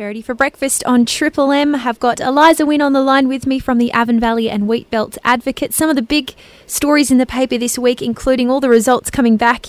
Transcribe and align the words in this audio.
Verity 0.00 0.22
for 0.22 0.34
breakfast 0.34 0.82
on 0.84 1.04
Triple 1.04 1.52
M. 1.52 1.74
Have 1.74 2.00
got 2.00 2.20
Eliza 2.20 2.64
Wynn 2.64 2.80
on 2.80 2.94
the 2.94 3.02
line 3.02 3.28
with 3.28 3.46
me 3.46 3.58
from 3.58 3.76
the 3.76 3.92
Avon 3.94 4.18
Valley 4.18 4.48
and 4.48 4.62
Wheatbelt 4.62 5.18
Advocate. 5.24 5.74
Some 5.74 5.90
of 5.90 5.94
the 5.94 6.00
big 6.00 6.32
stories 6.66 7.10
in 7.10 7.18
the 7.18 7.26
paper 7.26 7.58
this 7.58 7.78
week, 7.78 8.00
including 8.00 8.50
all 8.50 8.60
the 8.60 8.70
results 8.70 9.10
coming 9.10 9.36
back 9.36 9.66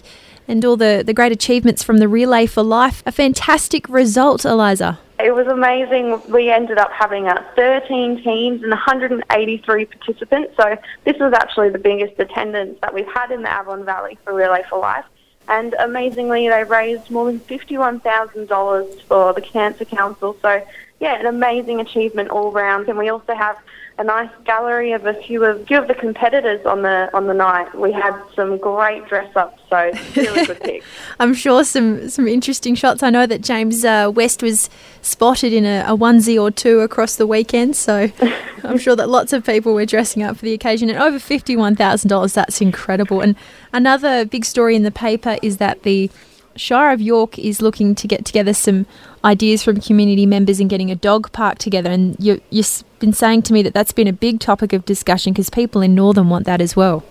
and 0.48 0.64
all 0.64 0.78
the, 0.78 1.04
the 1.06 1.14
great 1.14 1.34
achievements 1.34 1.84
from 1.84 1.98
the 1.98 2.08
Relay 2.08 2.46
for 2.46 2.64
Life. 2.64 3.04
A 3.06 3.12
fantastic 3.12 3.90
result, 3.90 4.46
Eliza. 4.46 5.00
It 5.20 5.36
was 5.36 5.48
amazing. 5.48 6.22
We 6.32 6.50
ended 6.50 6.78
up 6.78 6.94
having 6.94 7.28
uh, 7.28 7.44
13 7.58 8.24
teams 8.24 8.64
and 8.64 8.72
183 8.72 9.86
participants. 9.86 10.54
So 10.56 10.78
this 11.04 11.18
was 11.20 11.34
actually 11.34 11.72
the 11.72 11.78
biggest 11.78 12.18
attendance 12.20 12.80
that 12.82 12.94
we've 12.94 13.12
had 13.14 13.32
in 13.32 13.42
the 13.42 13.50
Avon 13.50 13.84
Valley 13.84 14.18
for 14.24 14.34
Relay 14.34 14.64
for 14.70 14.80
Life. 14.80 15.04
And 15.48 15.74
amazingly, 15.80 16.48
they 16.48 16.64
raised 16.64 17.10
more 17.10 17.26
than 17.26 17.40
$51,000 17.40 19.02
for 19.04 19.34
the 19.34 19.42
Cancer 19.42 19.86
Council. 19.86 20.38
So, 20.42 20.66
yeah, 21.02 21.20
an 21.20 21.26
amazing 21.26 21.82
achievement 21.82 22.30
all 22.30 22.52
round. 22.52 22.88
And 22.88 22.98
we 22.98 23.10
also 23.10 23.34
have 23.34 23.58
a 23.98 24.04
nice 24.04 24.30
gallery 24.46 24.94
of 24.94 25.06
a 25.06 25.14
few 25.14 25.44
of, 25.44 25.68
few 25.68 25.78
of 25.78 25.88
the 25.88 25.96
competitors 25.96 26.64
on 26.66 26.84
the 26.84 27.10
on 27.14 27.26
the 27.28 27.34
night. 27.34 27.74
We 27.76 27.92
had 27.92 28.16
some 28.36 28.58
great 28.58 29.08
dress 29.08 29.36
ups, 29.36 29.62
so 29.68 29.92
really 30.16 30.46
good 30.46 30.60
pick. 30.64 30.84
I'm 31.20 31.34
sure 31.34 31.64
some 31.64 32.08
some 32.08 32.28
interesting 32.28 32.76
shots. 32.76 33.02
I 33.02 33.10
know 33.10 33.26
that 33.26 33.42
James 33.42 33.84
uh, 33.84 34.12
West 34.14 34.44
was 34.44 34.70
spotted 35.02 35.54
in 35.54 35.66
a, 35.66 35.84
a, 35.88 35.98
onesie 35.98 36.40
or 36.40 36.52
two 36.52 36.80
across 36.82 37.16
the 37.16 37.26
weekend, 37.26 37.76
so 37.76 38.12
I'm 38.64 38.78
sure 38.78 38.96
that 38.96 39.10
lots 39.10 39.34
of 39.34 39.44
people 39.44 39.74
were 39.74 39.88
dressing 39.88 40.22
up 40.22 40.38
for 40.38 40.46
the 40.46 40.54
occasion. 40.54 40.90
And 40.90 41.00
over 41.00 41.18
fifty 41.18 41.56
one 41.56 41.76
thousand 41.76 42.10
dollars, 42.10 42.34
that's 42.34 42.62
incredible. 42.62 43.22
And 43.22 43.36
another 43.74 44.24
big 44.24 44.46
story 44.46 44.76
in 44.76 44.84
the 44.84 44.92
paper 44.92 45.38
is 45.42 45.58
that 45.58 45.84
the 45.84 46.12
Shire 46.56 46.92
of 46.92 47.02
York 47.02 47.40
is 47.40 47.62
looking 47.62 47.96
to 47.96 48.08
get 48.08 48.26
together 48.26 48.54
some 48.54 48.86
ideas 49.24 49.64
from 49.64 49.80
community 49.80 50.26
members 50.26 50.60
and 50.60 50.70
getting 50.70 50.92
a 50.92 50.96
dog 50.96 51.32
park 51.32 51.58
together. 51.58 51.90
And 51.90 52.16
you, 52.20 52.42
you've 52.50 52.84
been 53.00 53.14
saying 53.14 53.44
to 53.44 53.54
me 53.54 53.62
that 53.64 53.74
that's 53.74 53.92
been 53.92 54.08
a 54.08 54.14
big 54.14 54.40
topic 54.40 54.74
of 54.74 54.86
discussion 54.86 55.34
because 55.34 55.50
people 55.50 55.82
in 55.82 55.96
Northam 55.96 56.30
want 56.30 56.46
that 56.46 56.62
as 56.62 56.76
well. 56.76 57.04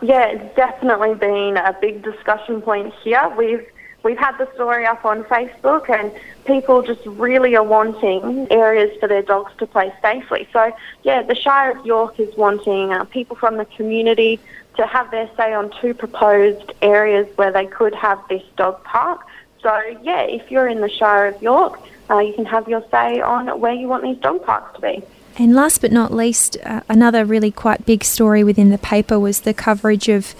Yeah, 0.00 0.26
it's 0.26 0.56
definitely 0.56 1.14
been 1.14 1.56
a 1.56 1.76
big 1.80 2.02
discussion 2.02 2.60
point 2.60 2.92
here. 3.04 3.32
We've 3.36 3.64
we've 4.02 4.18
had 4.18 4.36
the 4.38 4.52
story 4.54 4.86
up 4.86 5.04
on 5.04 5.24
Facebook, 5.24 5.88
and 5.90 6.12
people 6.44 6.82
just 6.82 7.04
really 7.06 7.54
are 7.56 7.62
wanting 7.62 8.46
areas 8.50 8.90
for 8.98 9.08
their 9.08 9.22
dogs 9.22 9.52
to 9.58 9.66
play 9.66 9.92
safely. 10.02 10.48
So, 10.52 10.72
yeah, 11.02 11.22
the 11.22 11.34
Shire 11.34 11.78
of 11.78 11.86
York 11.86 12.18
is 12.18 12.36
wanting 12.36 12.92
uh, 12.92 13.04
people 13.04 13.36
from 13.36 13.56
the 13.56 13.64
community 13.64 14.40
to 14.76 14.86
have 14.86 15.10
their 15.10 15.28
say 15.36 15.52
on 15.52 15.70
two 15.80 15.94
proposed 15.94 16.72
areas 16.80 17.26
where 17.36 17.52
they 17.52 17.66
could 17.66 17.94
have 17.94 18.20
this 18.28 18.42
dog 18.56 18.82
park. 18.84 19.26
So, 19.62 19.80
yeah, 20.02 20.22
if 20.22 20.50
you're 20.50 20.68
in 20.68 20.80
the 20.80 20.88
Shire 20.88 21.26
of 21.26 21.40
York, 21.42 21.78
uh, 22.10 22.18
you 22.18 22.32
can 22.32 22.46
have 22.46 22.68
your 22.68 22.84
say 22.90 23.20
on 23.20 23.60
where 23.60 23.72
you 23.72 23.88
want 23.88 24.02
these 24.02 24.18
dog 24.18 24.44
parks 24.44 24.74
to 24.76 24.80
be. 24.80 25.02
And 25.38 25.54
last 25.54 25.80
but 25.80 25.92
not 25.92 26.12
least, 26.12 26.58
uh, 26.64 26.82
another 26.88 27.24
really 27.24 27.50
quite 27.50 27.86
big 27.86 28.04
story 28.04 28.44
within 28.44 28.70
the 28.70 28.78
paper 28.78 29.18
was 29.18 29.40
the 29.40 29.54
coverage 29.54 30.08
of 30.08 30.34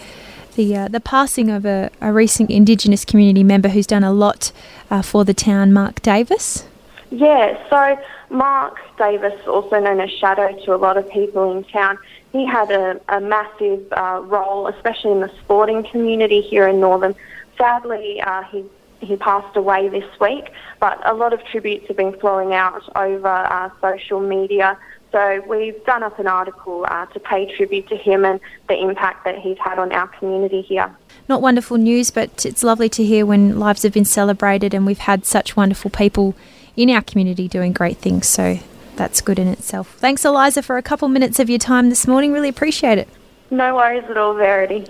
the 0.54 0.76
uh, 0.76 0.88
the 0.88 1.00
passing 1.00 1.50
of 1.50 1.64
a, 1.64 1.90
a, 2.00 2.12
recent 2.12 2.50
Indigenous 2.50 3.04
community 3.04 3.44
member 3.44 3.68
who's 3.68 3.86
done 3.86 4.04
a 4.04 4.12
lot 4.12 4.52
uh, 4.90 5.02
for 5.02 5.24
the 5.24 5.34
town, 5.34 5.72
Mark 5.72 6.02
Davis. 6.02 6.64
Yeah, 7.10 7.58
so 7.68 7.98
Mark 8.30 8.78
Davis, 8.96 9.34
also 9.46 9.78
known 9.78 10.00
as 10.00 10.10
Shadow 10.10 10.58
to 10.64 10.74
a 10.74 10.76
lot 10.76 10.96
of 10.96 11.08
people 11.10 11.56
in 11.56 11.64
town, 11.64 11.98
he 12.32 12.46
had 12.46 12.70
a, 12.70 13.00
a 13.08 13.20
massive 13.20 13.80
uh, 13.92 14.22
role, 14.24 14.66
especially 14.68 15.12
in 15.12 15.20
the 15.20 15.30
sporting 15.42 15.84
community 15.84 16.40
here 16.40 16.66
in 16.66 16.80
Northam. 16.80 17.14
Sadly, 17.58 18.20
uh, 18.22 18.42
he 18.44 18.64
he 19.00 19.16
passed 19.16 19.56
away 19.56 19.88
this 19.88 20.08
week, 20.20 20.52
but 20.80 20.98
a 21.04 21.12
lot 21.12 21.32
of 21.32 21.44
tributes 21.44 21.88
have 21.88 21.96
been 21.96 22.18
flowing 22.20 22.54
out 22.54 22.82
over 22.96 23.28
uh, 23.28 23.68
social 23.80 24.20
media. 24.20 24.78
So 25.12 25.44
we've 25.46 25.84
done 25.84 26.02
up 26.02 26.18
an 26.18 26.26
article 26.26 26.86
uh, 26.88 27.06
to 27.06 27.20
pay 27.20 27.54
tribute 27.54 27.86
to 27.88 27.96
him 27.96 28.24
and 28.24 28.40
the 28.68 28.80
impact 28.80 29.24
that 29.24 29.38
he's 29.38 29.58
had 29.58 29.78
on 29.78 29.92
our 29.92 30.08
community 30.08 30.62
here. 30.62 30.94
Not 31.28 31.42
wonderful 31.42 31.76
news, 31.76 32.10
but 32.10 32.44
it's 32.46 32.62
lovely 32.62 32.88
to 32.88 33.04
hear 33.04 33.26
when 33.26 33.60
lives 33.60 33.82
have 33.82 33.92
been 33.92 34.06
celebrated 34.06 34.72
and 34.72 34.86
we've 34.86 34.98
had 34.98 35.26
such 35.26 35.54
wonderful 35.54 35.90
people 35.90 36.34
in 36.76 36.88
our 36.88 37.02
community 37.02 37.46
doing 37.46 37.72
great 37.72 37.98
things. 37.98 38.26
So 38.26 38.58
that's 38.96 39.20
good 39.20 39.38
in 39.38 39.48
itself. 39.48 39.94
Thanks, 39.98 40.24
Eliza, 40.24 40.62
for 40.62 40.78
a 40.78 40.82
couple 40.82 41.08
minutes 41.08 41.38
of 41.38 41.50
your 41.50 41.58
time 41.58 41.90
this 41.90 42.06
morning. 42.06 42.32
Really 42.32 42.48
appreciate 42.48 42.98
it. 42.98 43.08
No 43.50 43.76
worries 43.76 44.04
at 44.08 44.16
all, 44.16 44.34
Verity. 44.34 44.86